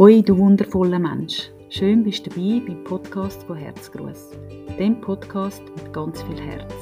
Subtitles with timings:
[0.00, 1.50] Hoi, du wundervoller Mensch.
[1.68, 4.30] Schön bist du dabei beim Podcast von Herzgruß.
[4.78, 6.72] Dem Podcast mit ganz viel Herz.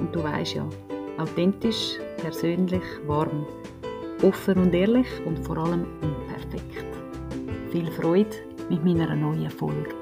[0.00, 0.66] Und du weißt ja,
[1.18, 3.46] authentisch, persönlich, warm,
[4.22, 6.86] offen und ehrlich und vor allem unperfekt.
[7.72, 8.34] Viel Freude
[8.70, 9.94] mit meiner neuen Folge.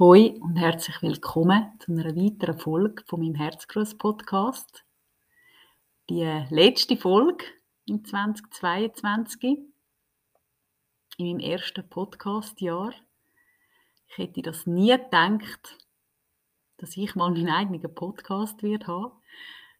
[0.00, 4.85] Hoi und herzlich willkommen zu einer weiteren Folge von meinem Herzgruß Podcast.
[6.08, 7.44] Die letzte Folge
[7.84, 9.58] im 2022,
[11.16, 12.94] in meinem ersten Podcast-Jahr.
[14.06, 15.76] Ich hätte das nie gedacht,
[16.76, 19.14] dass ich mal meinen eigenen Podcast wird haben.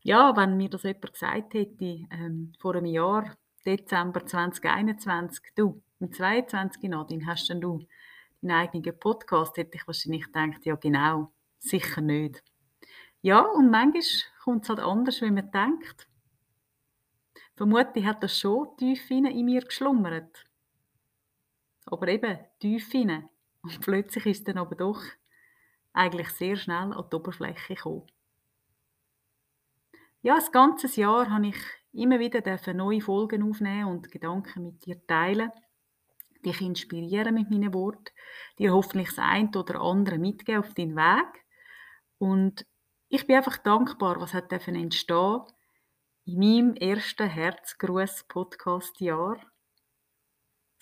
[0.02, 6.12] Ja, wenn mir das jemand gesagt hätte, ähm, vor einem Jahr, Dezember 2021, du, im
[6.12, 6.90] 22.
[6.90, 7.86] Nadine, hast denn du
[8.42, 12.42] einen eigenen Podcast, hätte ich wahrscheinlich gedacht, ja genau, sicher nicht.
[13.22, 14.02] Ja, und manchmal
[14.42, 16.08] kommt es halt anders, wenn man denkt.
[17.56, 20.44] Vermutlich hat das schon tief in mir geschlummert.
[21.86, 23.28] Aber eben tief hinein.
[23.62, 25.02] Und plötzlich ist es dann aber doch
[25.92, 28.06] eigentlich sehr schnell an die Oberfläche gekommen.
[30.22, 31.56] Ja, das ganze Jahr habe ich
[31.92, 32.42] immer wieder
[32.74, 35.50] neue Folgen aufnehmen und Gedanken mit dir teilen
[36.46, 38.12] dich inspirieren mit meinen Worten,
[38.58, 41.44] dir hoffentlich das eine oder andere mitgeben auf deinen Weg.
[42.18, 42.64] Und
[43.08, 45.42] ich bin einfach dankbar, was hat entstehen
[46.26, 49.40] in meinem ersten Herzgruß-Podcast-Jahr.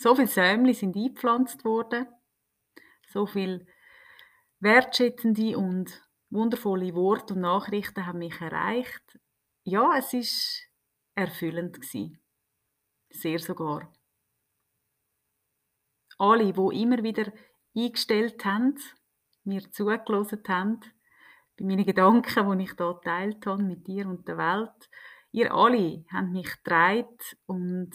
[0.01, 2.07] So viele Sämli sind eingepflanzt worden,
[3.07, 3.67] so viele
[4.61, 9.19] wertschätzende und wundervolle Worte und Nachrichten haben mich erreicht.
[9.65, 10.63] Ja, es ist
[11.15, 12.23] erfüllend gewesen.
[13.11, 13.93] Sehr sogar
[16.19, 17.33] alle, die immer wieder
[17.77, 18.77] eingestellt haben,
[19.45, 20.81] mir zugelassen haben,
[21.57, 24.91] bei meinen Gedanken, die ich hier geteilt habe mit dir und der Welt.
[25.35, 27.91] Ihr alle habt mich getragen und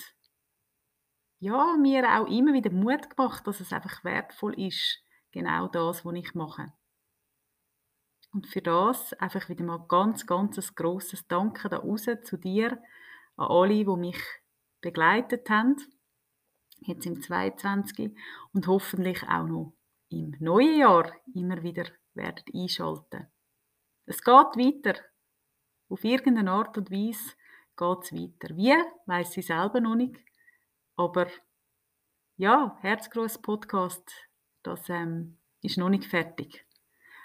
[1.40, 5.02] ja, mir auch immer wieder Mut gemacht, dass es einfach wertvoll ist,
[5.32, 6.74] genau das, was ich mache.
[8.34, 12.74] Und für das einfach wieder mal ganz, ganz ein grosses Danke da raus zu dir,
[13.38, 14.22] an alle, die mich
[14.82, 15.78] begleitet haben
[16.82, 18.16] jetzt im 22.
[18.54, 19.74] und hoffentlich auch noch
[20.10, 23.28] im neuen Jahr immer wieder werden einschalten.
[24.06, 25.00] Es geht weiter.
[25.90, 27.34] Auf irgendeine Art und Weise
[27.76, 28.56] geht es weiter.
[28.56, 28.76] Wie,
[29.08, 30.16] weiß sie selber noch nicht.
[30.96, 31.28] Aber
[32.38, 34.10] ja, Herzgroß Podcast,
[34.62, 36.66] das ähm, ist noch nicht fertig.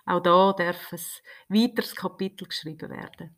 [0.07, 1.01] Auch da darf ein
[1.49, 3.37] weiteres Kapitel geschrieben werden.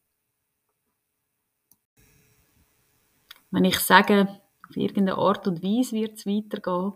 [3.50, 6.94] Wenn ich sage, auf irgendeine Art und Weise wird es weitergehen,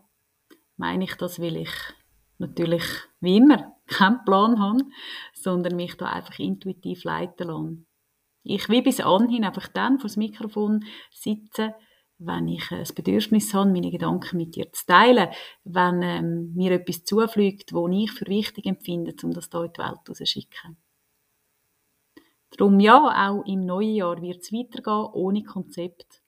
[0.76, 1.72] meine ich das, weil ich
[2.38, 2.84] natürlich
[3.20, 4.84] wie immer keinen Plan habe,
[5.34, 7.89] sondern mich da einfach intuitiv leiten lasse.
[8.52, 11.72] Ich will bis anhin einfach dann vor das Mikrofon sitzen,
[12.18, 15.28] wenn ich ein Bedürfnis habe, meine Gedanken mit dir zu teilen,
[15.62, 19.78] wenn ähm, mir etwas zufliegt, wo ich für wichtig empfinde, um das hier in die
[19.78, 20.76] Welt rauszuschicken.
[22.50, 26.20] Darum ja, auch im neuen Jahr wird es weitergehen, ohne Konzept,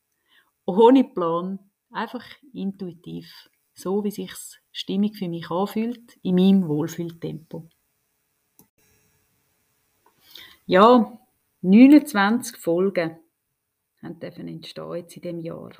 [0.64, 1.58] ohne Plan,
[1.90, 7.68] einfach intuitiv, so wie sich's stimmig für mich anfühlt, in meinem Wohlfühltempo.
[10.66, 11.18] Ja,
[11.62, 13.18] 29 Folgen
[14.02, 15.70] dürfen entstehen jetzt in dem Jahr.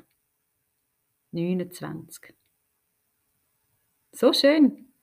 [1.31, 2.33] 29.
[4.13, 4.93] So schön.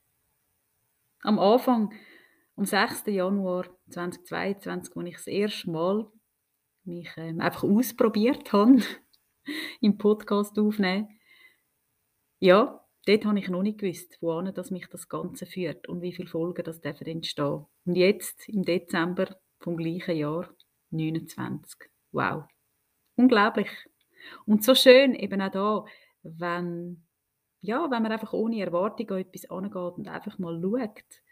[1.21, 1.93] Am Anfang,
[2.57, 3.05] am 6.
[3.09, 6.11] Januar 2022, als ich das erste Mal
[6.85, 8.81] mich ähm, einfach ausprobiert habe,
[9.83, 11.09] im Podcast aufnehmen.
[12.39, 16.15] Ja, dort habe ich noch nicht gewusst, wohin das mich das Ganze führt und wie
[16.15, 17.67] viele Folgen das entstehen.
[17.85, 20.49] Und jetzt, im Dezember vom gleichen Jahr,
[20.91, 21.91] 29.
[22.13, 22.45] Wow.
[23.17, 23.69] Unglaublich.
[24.47, 25.85] Und so schön eben auch da,
[26.23, 27.07] wenn,
[27.61, 31.23] ja, wenn man einfach ohne Erwartung an etwas angeht und einfach mal schaut,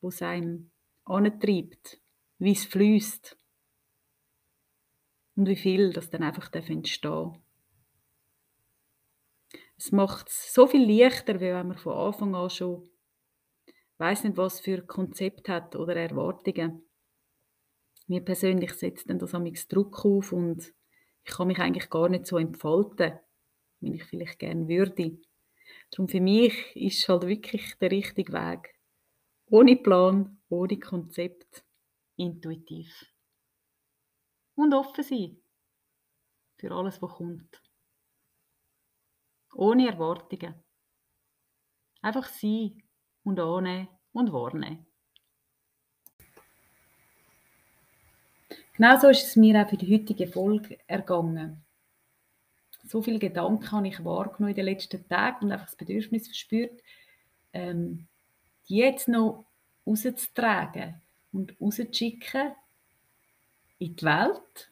[0.00, 0.70] wo es einem
[1.04, 2.00] antreibt,
[2.38, 3.38] wie es fließt
[5.36, 7.38] und wie viel das dann einfach entstehen.
[9.76, 12.88] Es macht es so viel leichter, wenn man von Anfang an schon
[13.98, 16.82] weiß nicht, was für Konzept hat oder Erwartungen.
[18.06, 20.74] Mir persönlich setzt dann das amigs Druck auf und
[21.24, 23.18] ich kann mich eigentlich gar nicht so entfalten,
[23.80, 25.18] wie ich vielleicht gerne würde.
[25.90, 28.74] Darum für mich ist halt wirklich der richtige Weg.
[29.46, 31.64] Ohne Plan, ohne Konzept,
[32.16, 32.90] intuitiv
[34.54, 35.42] und offen sein
[36.58, 37.62] für alles, was kommt.
[39.54, 40.54] Ohne Erwartungen.
[42.02, 42.82] Einfach sein
[43.22, 44.86] und annehmen und wahrnehmen.
[48.74, 51.64] Genauso ist es mir auch für die heutige Folge ergangen.
[52.86, 56.82] So viele Gedanken habe ich wahrgenommen in den letzten Tagen und einfach das Bedürfnis verspürt,
[57.52, 58.06] ähm,
[58.68, 59.46] die jetzt noch
[59.86, 61.00] rauszutragen
[61.32, 62.52] und rauszuschicken
[63.78, 64.70] in die Welt,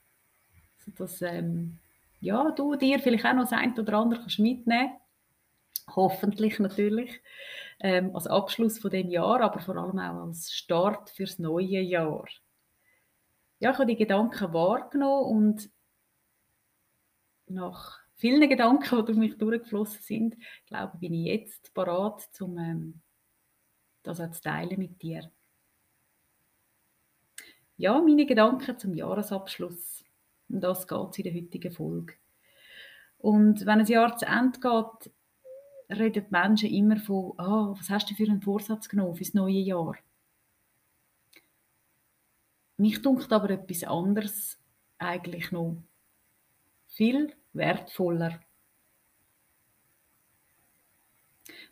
[0.85, 1.79] sodass ähm,
[2.21, 4.93] ja, du dir vielleicht auch noch das eine oder andere kannst mitnehmen
[5.95, 7.21] Hoffentlich natürlich.
[7.81, 12.25] Ähm, als Abschluss von dem Jahr, aber vor allem auch als Start fürs neue Jahr.
[13.63, 15.71] Ja, ich habe die Gedanken wahrgenommen und
[17.47, 20.37] nach vielen Gedanken, die durch mich durchgeflossen sind,
[20.67, 23.01] glaube bin ich jetzt parat, um ähm,
[24.03, 25.31] das auch zu teilen mit dir.
[27.77, 30.05] Ja, meine Gedanken zum Jahresabschluss.
[30.49, 32.15] Um das geht es in der heutigen Folge.
[33.19, 35.13] Und wenn ein Jahr zu Ende geht,
[35.89, 39.61] reden die Menschen immer von, oh, was hast du für einen Vorsatz genommen fürs neue
[39.61, 39.95] Jahr?
[42.83, 44.59] Mich dunkelt aber etwas anderes
[44.99, 45.77] eigentlich noch
[46.89, 48.41] viel wertvoller.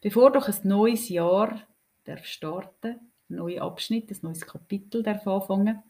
[0.01, 1.67] Bevor doch ein neues Jahr
[2.05, 5.83] darf starten, ein neuer Abschnitt, ein neues Kapitel darf anfangen,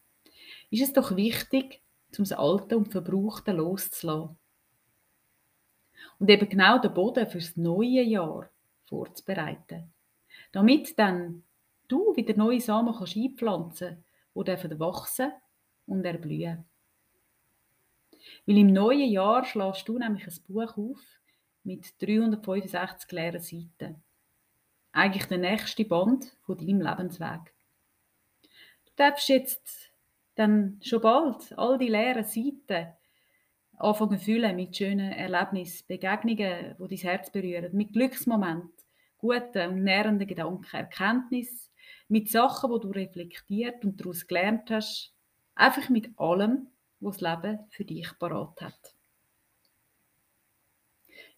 [0.71, 1.83] ist es doch wichtig,
[2.17, 4.39] um das Alte und Verbrauchte loszulassen
[6.19, 8.49] und eben genau den Boden fürs neue Jahr
[8.87, 9.93] vorzubereiten.
[10.51, 11.43] Damit dann
[11.89, 14.03] du wieder neue Samen kannst einpflanzen
[14.35, 15.33] die dürfen wachsen
[15.87, 16.65] und erblühen.
[18.47, 21.01] Weil im neuen Jahr schlägst du nämlich ein Buch auf
[21.65, 24.03] mit 365 leeren Seiten.
[24.93, 27.55] Eigentlich der nächste Band von deinem Lebensweg.
[28.87, 29.91] Du darfst jetzt
[30.35, 32.93] dann schon bald all die leeren Seiten
[33.77, 38.73] anfangen zu fühlen mit schönen Erlebnissen, Begegnungen, die dein Herz berühren, mit Glücksmomenten,
[39.19, 41.70] guten und nährenden Gedanken, Erkenntnis,
[42.11, 45.15] mit Sachen, die du reflektiert und daraus gelernt hast,
[45.55, 46.69] einfach mit allem,
[46.99, 48.97] was das Leben für dich parat hat.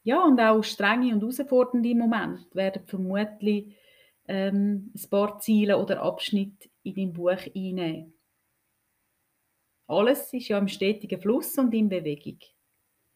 [0.03, 3.77] Ja, und auch strenge und herausfordernde Momente werden vermutlich
[4.27, 8.15] ähm, ein paar Ziele oder Abschnitte in dein Buch einnehmen.
[9.87, 12.39] Alles ist ja im stetigen Fluss und in Bewegung.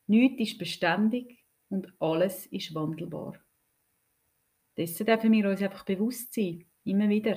[0.07, 3.41] Nichts ist beständig und alles ist wandelbar.
[4.77, 7.37] Dessen dürfen wir uns einfach bewusst sein, immer wieder.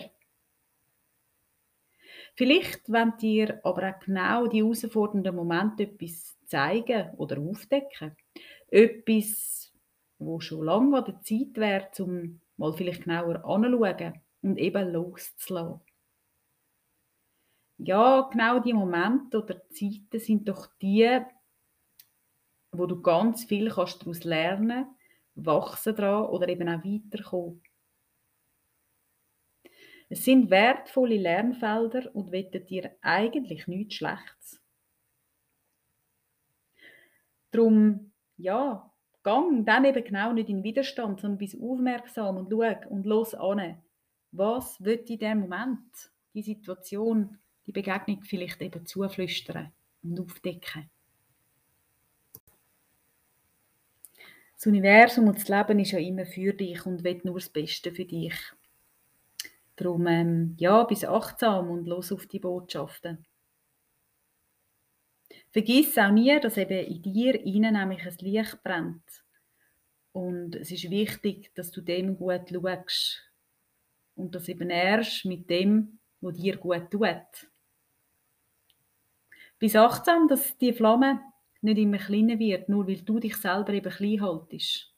[2.35, 8.15] Vielleicht wollt ihr aber auch genau die herausfordernden Momente etwas zeigen oder aufdecken.
[8.69, 9.73] Etwas,
[10.19, 15.81] wo schon lange an der Zeit wäre, um mal vielleicht genauer anzuschauen und eben loszulassen
[17.79, 21.21] ja, genau die Momente oder Zeiten sind doch die,
[22.71, 24.85] wo du ganz viel kannst daraus lernen,
[25.35, 27.63] wachsen dran oder eben auch weiterkommen.
[30.09, 34.59] Es sind wertvolle Lernfelder und wettet dir eigentlich nichts Schlechtes.
[37.51, 38.91] Drum, ja,
[39.23, 43.81] gang dann eben genau nicht in Widerstand, sondern bist aufmerksam und schau und los an.
[44.31, 47.37] Was wird in dem Moment, die Situation
[47.69, 49.71] die Begegnung vielleicht eben zuflüstern
[50.01, 50.89] und aufdecken.
[54.55, 57.91] Das Universum und das Leben ist ja immer für dich und will nur das Beste
[57.91, 58.33] für dich.
[59.79, 63.25] Darum, ähm, ja, bist achtsam und los auf die Botschaften.
[65.51, 69.23] Vergiss auch nie, dass eben in dir innen nämlich ein Licht brennt.
[70.11, 73.21] Und es ist wichtig, dass du dem gut schaust.
[74.15, 77.49] Und das eben erst mit dem, was dir gut tut.
[79.59, 81.21] Bist achtsam, dass die Flamme
[81.61, 84.93] nicht immer kleiner wird, nur weil du dich selber eben klein haltest.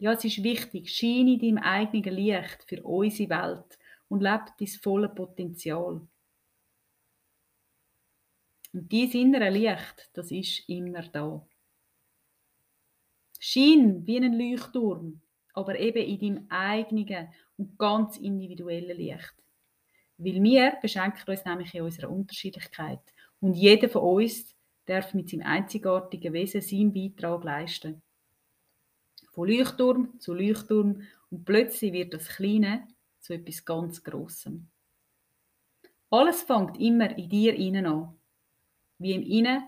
[0.00, 3.78] Ja, es ist wichtig, scheine deinem eigenen Licht für unsere Welt
[4.08, 6.06] und lebe dein volles Potenzial.
[8.72, 11.44] Und dieses innere Licht, das ist immer da.
[13.40, 15.20] Schein wie ein Leuchtturm,
[15.54, 19.34] aber eben in deinem eigenen und ganz individuellen Licht.
[20.16, 23.00] Weil wir beschenken uns nämlich in unserer Unterschiedlichkeit.
[23.40, 24.54] Und jeder von uns
[24.86, 28.02] darf mit seinem einzigartigen Wesen seinen Beitrag leisten.
[29.38, 32.88] Von Leuchtturm zu Leuchtturm und plötzlich wird das Kleine
[33.20, 34.68] zu etwas ganz Grossem.
[36.10, 38.18] Alles fängt immer in dir innen an.
[38.98, 39.62] Wie im Innen,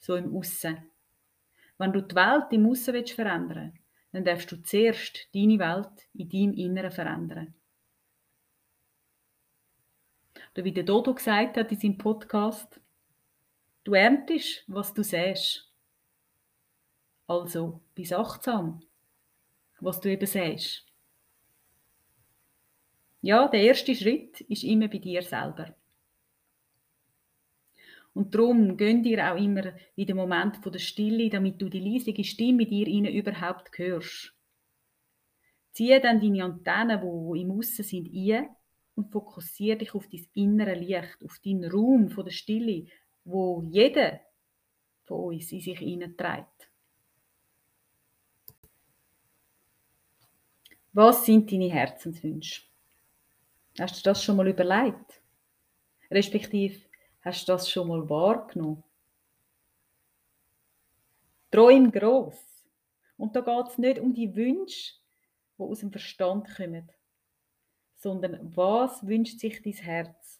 [0.00, 0.90] so im Aussen.
[1.78, 6.28] Wenn du die Welt im Aussen verändern willst, dann darfst du zuerst deine Welt in
[6.28, 7.54] deinem Inneren verändern.
[10.56, 12.80] Oder wie der Dodo gesagt hat in seinem Podcast,
[13.84, 15.72] du erntest, was du säst.
[17.28, 18.82] Also, bist achtsam,
[19.84, 20.84] was du eben säst.
[23.20, 25.74] Ja, der erste Schritt ist immer bei dir selber.
[28.12, 32.22] Und darum gönn dir auch immer in den Moment der Stille, damit du die leisige
[32.22, 34.32] Stimme dir innen überhaupt hörst.
[35.72, 38.48] Ziehe dann deine Antennen, die im Aussen sind, ein
[38.94, 42.86] und fokussiere dich auf dein innere Licht, auf deinen Raum der Stille,
[43.24, 44.20] wo jeder
[45.02, 46.70] von uns in sich hineinträgt.
[50.96, 52.62] Was sind deine Herzenswünsche?
[53.80, 55.20] Hast du das schon mal überlegt?
[56.08, 56.80] Respektive,
[57.22, 58.84] hast du das schon mal wahrgenommen?
[61.50, 62.38] Träum gross.
[63.16, 64.94] Und da geht es nicht um die Wünsche,
[65.58, 66.88] die aus dem Verstand kommen,
[67.96, 70.38] sondern was wünscht sich dein Herz?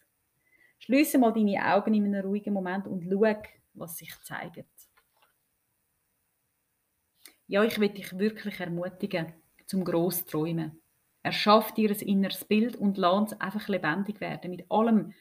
[0.79, 3.41] Schließe mal deine Augen in einem ruhigen Moment und schau,
[3.73, 4.65] was sich zeigt.
[7.47, 9.33] Ja, ich will dich wirklich ermutigen,
[9.65, 10.79] zum gross träumen.
[11.23, 15.13] Erschaff dir ein inneres Bild und lass es einfach lebendig werden, mit allem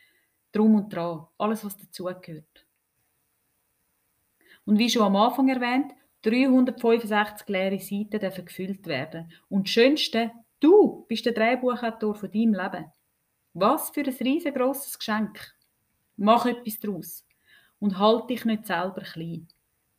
[0.53, 2.67] Drum und Dran, alles, was dazugehört.
[4.67, 9.31] Und wie schon am Anfang erwähnt, 365 leere Seiten dürfen gefüllt werden.
[9.49, 12.93] Und das Schönste, du bist der Drehbuchautor von deinem Leben.
[13.53, 15.55] Was für ein riesengroßes Geschenk.
[16.17, 17.27] Mach etwas daraus.
[17.79, 19.49] Und halt dich nicht selber klein.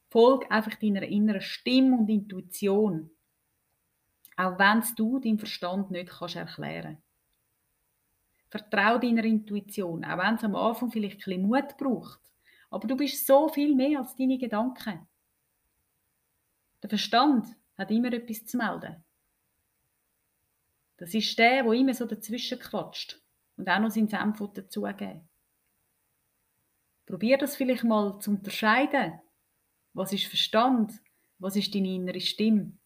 [0.10, 3.12] Folg einfach deiner inneren Stimme und Intuition.
[4.38, 7.02] Auch wenn du deinen Verstand nicht kannst erklären
[8.50, 12.22] Vertrau deiner Intuition, auch wenn es am Anfang vielleicht ein bisschen Mut braucht.
[12.70, 15.06] Aber du bist so viel mehr als deine Gedanken.
[16.82, 19.04] Der Verstand hat immer etwas zu melden.
[20.98, 23.22] Das ist der, der immer so dazwischen quatscht
[23.58, 25.28] und auch noch seinen Senf dazugeben.
[27.06, 29.20] Probier das vielleicht mal zu unterscheiden.
[29.94, 30.94] Was ist Verstand?
[31.40, 32.78] Was ist deine innere Stimme?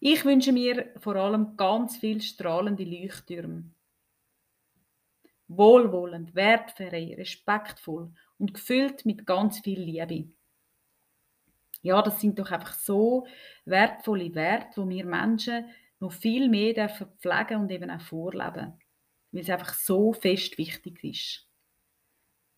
[0.00, 3.64] Ich wünsche mir vor allem ganz viel strahlende Leuchttürme.
[5.48, 10.28] Wohlwollend, wertfrei, respektvoll und gefüllt mit ganz viel Liebe.
[11.82, 13.26] Ja, das sind doch einfach so
[13.64, 15.66] wertvolle Werte, wo wir Menschen
[16.00, 18.74] noch viel mehr dürfen pflegen und eben auch vorleben,
[19.30, 21.46] weil es einfach so fest wichtig ist.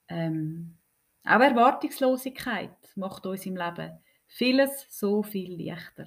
[0.08, 0.78] Ähm,
[1.24, 6.06] auch Erwartungslosigkeit macht uns im Leben vieles so viel leichter.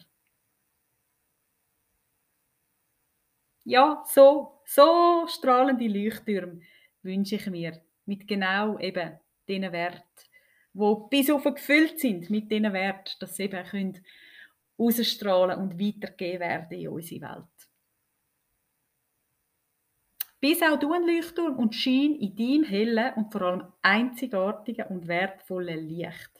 [3.71, 6.59] Ja, so, so strahlende Leuchttürme
[7.03, 7.81] wünsche ich mir.
[8.05, 10.03] Mit genau eben diesen Wert,
[10.73, 14.05] wo bis auf gefüllt sind mit diesen Wert, dass sie eben können
[14.77, 17.69] ausstrahlen und weitergeben werden in unsere Welt.
[20.41, 25.07] Bis auch du ein Leuchtturm und Schein in deinem hellen und vor allem einzigartigen und
[25.07, 26.31] wertvollen Licht.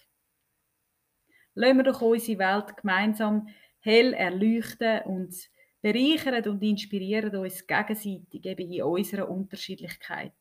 [1.53, 3.47] Lassen wir doch unsere Welt gemeinsam
[3.79, 5.35] hell erleuchten und
[5.81, 10.33] bereichern und inspirieren uns gegenseitig eben in unserer Unterschiedlichkeit.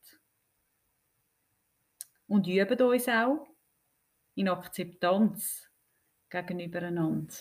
[2.28, 3.46] Und üben uns auch
[4.34, 5.68] in Akzeptanz
[6.28, 7.34] gegenübereinander.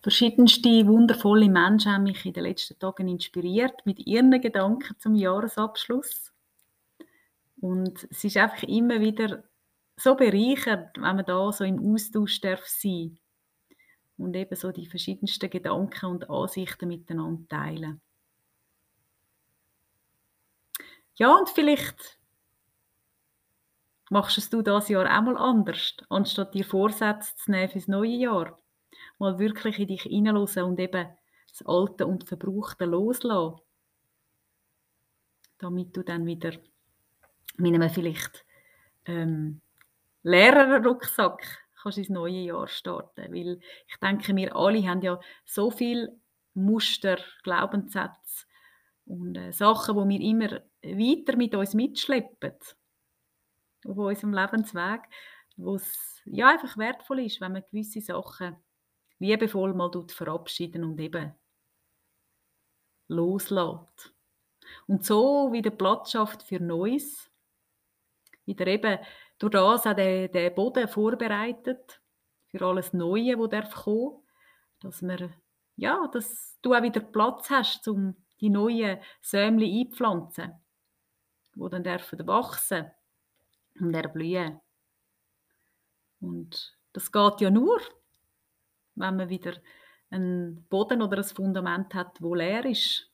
[0.00, 6.30] Verschiedenste wundervolle Menschen haben mich in den letzten Tagen inspiriert mit ihren Gedanken zum Jahresabschluss.
[7.58, 9.44] Und es ist einfach immer wieder
[9.96, 13.18] so bereichernd, wenn man da so im Austausch darf sein
[14.16, 18.00] und eben so die verschiedensten Gedanken und Ansichten miteinander teilen.
[21.16, 22.18] Ja, und vielleicht
[24.10, 28.58] machst du das Jahr auch mal anders, anstatt dir Vorsätze zu nehmen fürs neue Jahr.
[29.18, 31.08] Mal wirklich in dich hineinhören und eben
[31.48, 33.60] das Alte und Verbrauchte loslassen.
[35.58, 36.52] Damit du dann wieder
[37.56, 38.44] mit einem vielleicht
[39.06, 39.60] ähm,
[40.24, 43.32] Lehrerrucksack kannst du ins neue Jahr starten.
[43.32, 46.18] Weil ich denke, wir alle haben ja so viele
[46.54, 48.46] Muster, Glaubenssätze
[49.04, 50.50] und äh, Sachen, die wir immer
[50.82, 52.54] weiter mit uns mitschleppen
[53.86, 55.02] auf unserem Lebensweg,
[55.56, 58.56] wo es ja einfach wertvoll ist, wenn man gewisse Sachen
[59.18, 61.34] liebevoll mal verabschieden und eben
[63.08, 64.14] loslässt.
[64.86, 67.30] Und so wieder Platz schafft für Neues,
[68.46, 68.98] wieder eben
[69.48, 72.00] durch das auch den, den Boden vorbereitet
[72.46, 74.22] für alles Neue, das darf kommen,
[74.80, 75.30] dass wir,
[75.76, 80.52] ja, dass du auch wieder Platz hast, um die neuen Sämli einpflanzen,
[81.54, 82.90] die dann dürfen wachsen
[83.80, 84.60] und erblühen.
[86.20, 87.80] Und das geht ja nur,
[88.94, 89.54] wenn man wieder
[90.10, 93.10] einen Boden oder ein Fundament hat, wo leer ist.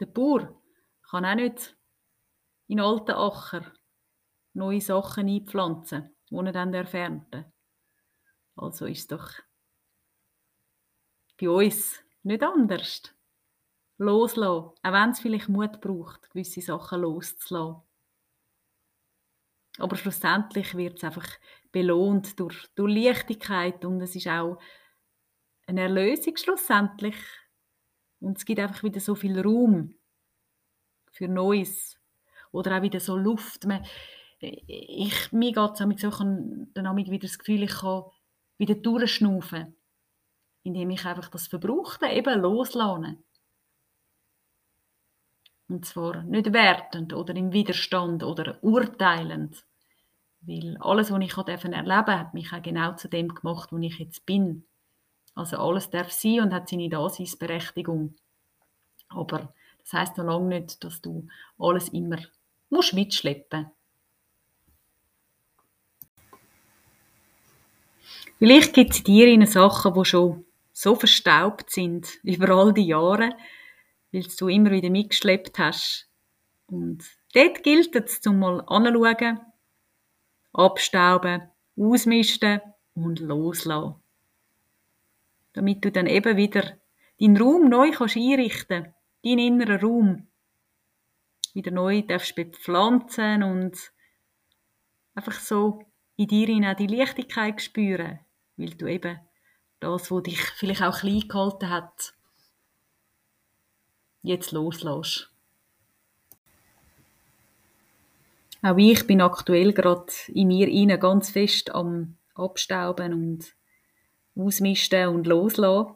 [0.00, 0.60] Der Bauer
[1.08, 1.77] kann auch nicht
[2.68, 3.64] in alten Acker
[4.52, 7.52] neue Sachen einpflanzen, die er dann ernten
[8.56, 9.32] Also ist es doch
[11.40, 13.14] bei uns nicht anders.
[13.96, 17.82] Loslassen, auch wenn es vielleicht Mut braucht, gewisse Sachen loszulassen.
[19.78, 21.26] Aber schlussendlich wird es einfach
[21.72, 24.60] belohnt durch, durch Leichtigkeit und es ist auch
[25.66, 27.16] eine Erlösung schlussendlich.
[28.20, 29.94] Und es gibt einfach wieder so viel Raum
[31.12, 31.97] für Neues.
[32.52, 33.66] Oder auch wieder so Luft.
[33.66, 33.84] Man,
[34.40, 38.04] ich, mir geht es so, ich habe dann wieder das Gefühl, ich kann
[38.58, 39.74] wieder durchschnaufen.
[40.62, 43.16] Indem ich einfach das Verbrauchte eben loslasse.
[45.68, 49.64] Und zwar nicht wertend oder im Widerstand oder urteilend.
[50.40, 53.98] Weil alles, was ich erleben durfte, hat mich auch genau zu dem gemacht, wo ich
[53.98, 54.66] jetzt bin.
[55.34, 58.16] Also alles darf sein und hat seine Daseinsberechtigung.
[59.08, 61.28] Aber das heißt noch lange nicht, dass du
[61.58, 62.18] alles immer
[62.70, 63.70] musst mitschleppen
[68.38, 73.36] Vielleicht gibt es in dir Sachen, die schon so verstaubt sind über all die Jahre,
[74.12, 76.08] weil du immer wieder mitgeschleppt hast.
[76.66, 79.40] Und dort gilt es, zum mal anzuschauen,
[80.52, 82.60] abstauben, ausmisten
[82.94, 83.96] und loslassen.
[85.54, 86.78] Damit du dann eben wieder
[87.20, 88.94] deinen Raum neu kannst einrichten
[89.24, 90.27] deinen inneren Raum
[91.58, 93.92] wieder neu darfst bepflanzen und
[95.14, 95.84] einfach so
[96.16, 98.20] in dir auch die Leichtigkeit spüren,
[98.56, 99.18] weil du eben
[99.80, 102.14] das, was dich vielleicht auch klein gehalten hat,
[104.22, 105.32] jetzt loslässt.
[108.62, 113.54] Auch ich bin aktuell gerade in mir inne ganz fest am Abstauben und
[114.36, 115.94] Ausmisten und Loslassen.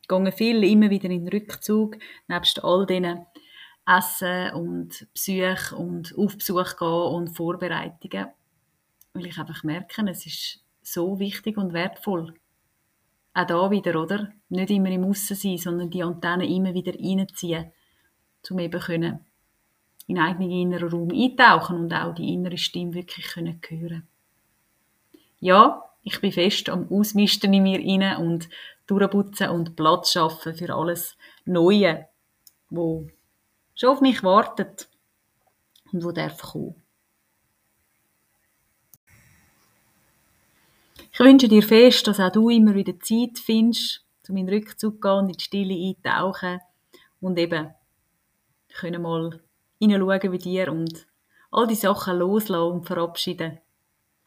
[0.00, 3.26] Ich gehe viel immer wieder in den Rückzug, nebst all diesen
[3.86, 8.28] Essen und Besuch und Aufbesuch gehen und Vorbereitungen.
[9.14, 12.34] Weil ich einfach merke, es ist so wichtig und wertvoll.
[13.34, 14.32] Auch da wieder, oder?
[14.48, 17.72] Nicht immer im Aussen sein, sondern die Antennen immer wieder reinziehen,
[18.50, 19.24] um eben können
[20.06, 24.06] in eigenen inneren Raum eintauchen und auch die innere Stimme wirklich können hören
[25.38, 28.48] Ja, ich bin fest am Ausmisten in mir rein und
[28.86, 32.08] durchputzen und Platz schaffen für alles Neue,
[32.68, 33.06] wo
[33.74, 34.88] schon auf mich wartet
[35.92, 36.82] und wo darf kommen.
[41.12, 45.00] Ich wünsche dir fest, dass auch du immer wieder Zeit findest, in den Rückzug zu
[45.00, 46.60] gehen und in die Stille eintauchen
[47.20, 47.74] und eben
[48.74, 49.40] können mal
[49.78, 51.06] hineinschauen bei dir und
[51.50, 53.60] all die Sachen loslassen und verabschieden,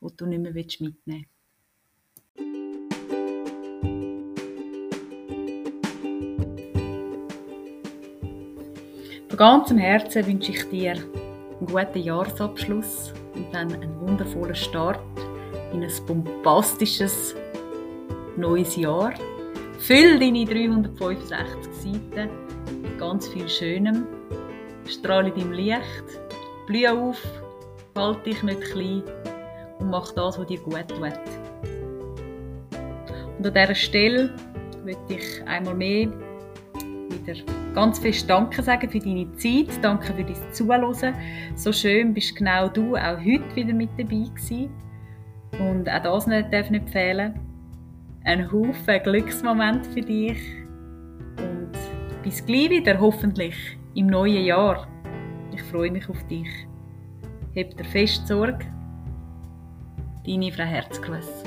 [0.02, 1.35] die du nicht mehr mitnehmen willst.
[9.36, 15.02] Von ganzem Herzen wünsche ich dir einen guten Jahresabschluss und dann einen wundervollen Start
[15.74, 17.36] in ein bombastisches
[18.38, 19.14] neues Jahr.
[19.80, 22.30] Füll deine 365 Seiten
[22.82, 24.06] mit ganz viel Schönem.
[24.88, 26.06] Strahle deinem Licht,
[26.66, 27.22] blühe auf,
[27.98, 29.04] halt dich nicht klein
[29.80, 31.12] und mach das, was dir gut tut.
[33.38, 34.34] Und an dieser Stelle
[34.86, 36.08] möchte ich einmal mehr
[37.10, 41.14] wieder ganz fest Danke sagen für deine Zeit, danke für dein Zuhören.
[41.56, 44.70] So schön bist genau du auch heute wieder mit dabei gewesen.
[45.60, 47.40] Und auch das nicht, darf nicht fehlen.
[48.24, 50.40] Ein Haufen Glücksmoment für dich.
[51.38, 51.72] Und
[52.24, 53.56] bis gleich wieder, hoffentlich
[53.94, 54.88] im neuen Jahr.
[55.54, 56.50] Ich freue mich auf dich.
[57.56, 58.66] Habt dir fest Sorge.
[60.26, 61.45] Deine Frau Herzgruß.